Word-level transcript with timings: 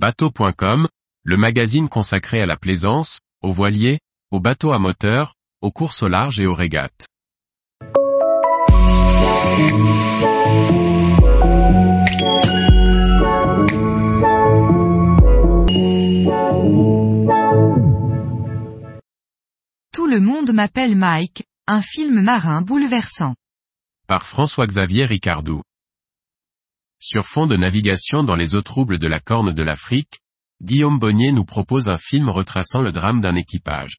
Bateau.com, 0.00 0.86
le 1.24 1.36
magazine 1.36 1.88
consacré 1.88 2.40
à 2.40 2.46
la 2.46 2.56
plaisance, 2.56 3.18
aux 3.42 3.50
voiliers, 3.50 3.98
aux 4.30 4.38
bateaux 4.38 4.70
à 4.70 4.78
moteur, 4.78 5.34
aux 5.60 5.72
courses 5.72 6.04
au 6.04 6.08
large 6.08 6.38
et 6.38 6.46
aux 6.46 6.54
régates. 6.54 7.08
Tout 19.92 20.06
le 20.06 20.20
monde 20.20 20.52
m'appelle 20.52 20.94
Mike, 20.94 21.42
un 21.66 21.82
film 21.82 22.20
marin 22.20 22.62
bouleversant. 22.62 23.34
Par 24.06 24.24
François-Xavier 24.24 25.06
Ricardou. 25.06 25.62
Sur 27.00 27.26
fond 27.26 27.46
de 27.46 27.56
navigation 27.56 28.24
dans 28.24 28.34
les 28.34 28.56
eaux 28.56 28.62
troubles 28.62 28.98
de 28.98 29.06
la 29.06 29.20
Corne 29.20 29.52
de 29.52 29.62
l'Afrique, 29.62 30.18
Guillaume 30.60 30.98
Bonnier 30.98 31.30
nous 31.30 31.44
propose 31.44 31.88
un 31.88 31.96
film 31.96 32.28
retraçant 32.28 32.80
le 32.80 32.90
drame 32.90 33.20
d'un 33.20 33.36
équipage. 33.36 33.98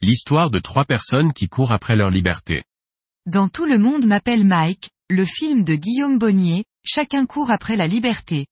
L'histoire 0.00 0.50
de 0.50 0.60
trois 0.60 0.84
personnes 0.84 1.32
qui 1.32 1.48
courent 1.48 1.72
après 1.72 1.96
leur 1.96 2.10
liberté. 2.10 2.62
Dans 3.26 3.48
Tout 3.48 3.66
le 3.66 3.78
monde 3.78 4.06
m'appelle 4.06 4.44
Mike, 4.44 4.90
le 5.10 5.24
film 5.24 5.64
de 5.64 5.74
Guillaume 5.74 6.18
Bonnier, 6.20 6.64
chacun 6.84 7.26
court 7.26 7.50
après 7.50 7.74
la 7.74 7.88
liberté. 7.88 8.46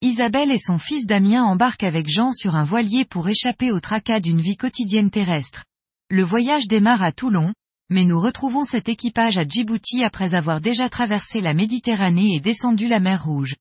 Isabelle 0.00 0.52
et 0.52 0.58
son 0.58 0.78
fils 0.78 1.04
Damien 1.04 1.42
embarquent 1.42 1.82
avec 1.82 2.08
Jean 2.08 2.30
sur 2.30 2.54
un 2.54 2.64
voilier 2.64 3.04
pour 3.04 3.28
échapper 3.28 3.72
au 3.72 3.80
tracas 3.80 4.20
d'une 4.20 4.40
vie 4.40 4.56
quotidienne 4.56 5.10
terrestre. 5.10 5.64
Le 6.08 6.22
voyage 6.22 6.68
démarre 6.68 7.02
à 7.02 7.10
Toulon, 7.10 7.52
mais 7.92 8.06
nous 8.06 8.18
retrouvons 8.18 8.64
cet 8.64 8.88
équipage 8.88 9.36
à 9.36 9.46
Djibouti 9.46 10.02
après 10.02 10.34
avoir 10.34 10.62
déjà 10.62 10.88
traversé 10.88 11.42
la 11.42 11.52
Méditerranée 11.52 12.34
et 12.34 12.40
descendu 12.40 12.88
la 12.88 13.00
mer 13.00 13.24
Rouge. 13.24 13.54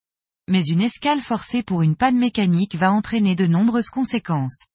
Mais 0.49 0.63
une 0.63 0.81
escale 0.81 1.19
forcée 1.19 1.63
pour 1.63 1.81
une 1.81 1.97
panne 1.97 2.17
mécanique 2.17 2.75
va 2.75 2.93
entraîner 2.93 3.35
de 3.35 3.45
nombreuses 3.45 3.89
conséquences. 3.89 4.67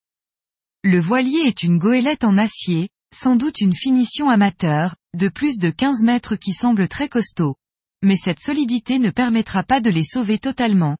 Le 0.84 1.00
voilier 1.00 1.40
est 1.46 1.62
une 1.62 1.78
goélette 1.78 2.24
en 2.24 2.36
acier, 2.36 2.90
sans 3.14 3.34
doute 3.34 3.62
une 3.62 3.74
finition 3.74 4.28
amateur, 4.28 4.94
de 5.14 5.28
plus 5.28 5.58
de 5.58 5.70
15 5.70 6.02
mètres 6.02 6.36
qui 6.36 6.52
semble 6.52 6.86
très 6.86 7.08
costaud. 7.08 7.56
Mais 8.02 8.16
cette 8.16 8.40
solidité 8.40 8.98
ne 8.98 9.10
permettra 9.10 9.62
pas 9.62 9.80
de 9.80 9.88
les 9.88 10.04
sauver 10.04 10.38
totalement. 10.38 10.98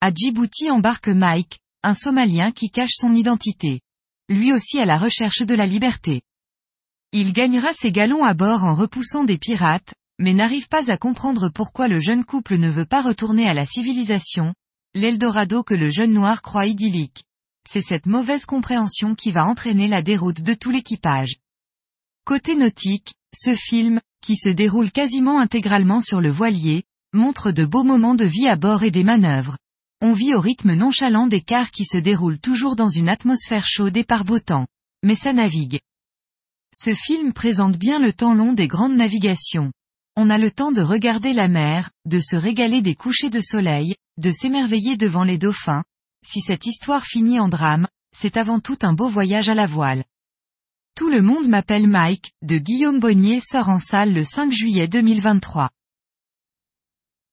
À 0.00 0.12
Djibouti 0.14 0.70
embarque 0.70 1.08
Mike, 1.08 1.58
un 1.82 1.94
Somalien 1.94 2.52
qui 2.52 2.70
cache 2.70 2.94
son 2.94 3.14
identité. 3.14 3.82
Lui 4.30 4.52
aussi 4.52 4.78
à 4.78 4.86
la 4.86 4.96
recherche 4.96 5.42
de 5.42 5.54
la 5.54 5.66
liberté. 5.66 6.22
Il 7.12 7.32
gagnera 7.32 7.72
ses 7.72 7.90
galons 7.90 8.22
à 8.22 8.34
bord 8.34 8.64
en 8.64 8.74
repoussant 8.74 9.24
des 9.24 9.38
pirates, 9.38 9.94
mais 10.18 10.34
n'arrive 10.34 10.68
pas 10.68 10.90
à 10.90 10.98
comprendre 10.98 11.48
pourquoi 11.48 11.88
le 11.88 12.00
jeune 12.00 12.22
couple 12.22 12.58
ne 12.58 12.68
veut 12.68 12.84
pas 12.84 13.00
retourner 13.00 13.48
à 13.48 13.54
la 13.54 13.64
civilisation, 13.64 14.52
l'Eldorado 14.94 15.62
que 15.62 15.74
le 15.74 15.90
jeune 15.90 16.12
noir 16.12 16.42
croit 16.42 16.66
idyllique. 16.66 17.24
C'est 17.66 17.80
cette 17.80 18.04
mauvaise 18.04 18.44
compréhension 18.44 19.14
qui 19.14 19.30
va 19.30 19.46
entraîner 19.46 19.88
la 19.88 20.02
déroute 20.02 20.42
de 20.42 20.52
tout 20.52 20.70
l'équipage. 20.70 21.36
Côté 22.26 22.56
nautique, 22.56 23.14
ce 23.34 23.54
film, 23.54 24.00
qui 24.22 24.36
se 24.36 24.50
déroule 24.50 24.90
quasiment 24.90 25.38
intégralement 25.40 26.02
sur 26.02 26.20
le 26.20 26.30
voilier, 26.30 26.84
montre 27.14 27.52
de 27.52 27.64
beaux 27.64 27.84
moments 27.84 28.14
de 28.14 28.26
vie 28.26 28.48
à 28.48 28.56
bord 28.56 28.82
et 28.82 28.90
des 28.90 29.04
manœuvres. 29.04 29.56
On 30.02 30.12
vit 30.12 30.34
au 30.34 30.40
rythme 30.40 30.74
nonchalant 30.74 31.26
des 31.26 31.40
cars 31.40 31.70
qui 31.70 31.86
se 31.86 31.96
déroulent 31.96 32.38
toujours 32.38 32.76
dans 32.76 32.90
une 32.90 33.08
atmosphère 33.08 33.66
chaude 33.66 33.96
et 33.96 34.04
par 34.04 34.26
beau 34.26 34.40
temps. 34.40 34.66
Mais 35.02 35.14
ça 35.14 35.32
navigue. 35.32 35.80
Ce 36.74 36.92
film 36.92 37.32
présente 37.32 37.78
bien 37.78 37.98
le 37.98 38.12
temps 38.12 38.34
long 38.34 38.52
des 38.52 38.68
grandes 38.68 38.94
navigations. 38.94 39.72
On 40.16 40.28
a 40.30 40.36
le 40.36 40.50
temps 40.50 40.70
de 40.70 40.82
regarder 40.82 41.32
la 41.32 41.48
mer, 41.48 41.90
de 42.04 42.20
se 42.20 42.36
régaler 42.36 42.82
des 42.82 42.94
couchers 42.94 43.30
de 43.30 43.40
soleil, 43.40 43.94
de 44.18 44.30
s'émerveiller 44.30 44.96
devant 44.96 45.24
les 45.24 45.38
dauphins. 45.38 45.82
Si 46.26 46.40
cette 46.40 46.66
histoire 46.66 47.04
finit 47.04 47.40
en 47.40 47.48
drame, 47.48 47.88
c'est 48.14 48.36
avant 48.36 48.60
tout 48.60 48.78
un 48.82 48.92
beau 48.92 49.08
voyage 49.08 49.48
à 49.48 49.54
la 49.54 49.66
voile. 49.66 50.04
Tout 50.94 51.08
le 51.08 51.22
monde 51.22 51.48
m'appelle 51.48 51.86
Mike, 51.86 52.32
de 52.42 52.58
Guillaume 52.58 53.00
Bonnier 53.00 53.40
sort 53.40 53.68
en 53.70 53.78
salle 53.78 54.12
le 54.12 54.24
5 54.24 54.52
juillet 54.52 54.88
2023. 54.88 55.70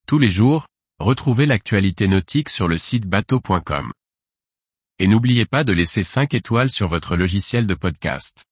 Tous 0.07 0.19
les 0.19 0.29
jours, 0.29 0.67
retrouvez 0.99 1.45
l'actualité 1.45 2.07
nautique 2.07 2.49
sur 2.49 2.67
le 2.67 2.77
site 2.77 3.05
bateau.com. 3.05 3.91
Et 4.99 5.07
n'oubliez 5.07 5.45
pas 5.45 5.63
de 5.63 5.73
laisser 5.73 6.03
5 6.03 6.33
étoiles 6.35 6.69
sur 6.69 6.87
votre 6.87 7.17
logiciel 7.17 7.67
de 7.67 7.73
podcast. 7.73 8.45